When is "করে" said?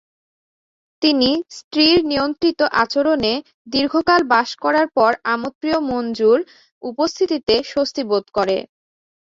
8.37-8.57